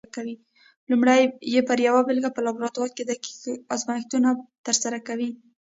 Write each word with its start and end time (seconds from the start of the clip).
لومړی 0.89 1.21
پر 1.67 1.77
یوه 1.87 2.01
بېلګه 2.07 2.29
په 2.33 2.41
لابراتوار 2.45 2.89
کې 2.95 3.03
دقیق 3.11 3.35
ازمېښتونه 3.73 4.29
ترسره 4.65 4.97
کوي؟ 5.07 5.29